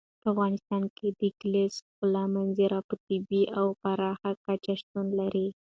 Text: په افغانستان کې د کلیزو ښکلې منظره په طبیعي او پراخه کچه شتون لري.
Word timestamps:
په 0.21 0.27
افغانستان 0.33 0.83
کې 0.97 1.07
د 1.21 1.23
کلیزو 1.39 1.79
ښکلې 1.97 2.23
منظره 2.35 2.79
په 2.87 2.93
طبیعي 3.05 3.43
او 3.59 3.65
پراخه 3.81 4.31
کچه 4.45 4.73
شتون 4.79 5.07
لري. 5.19 5.47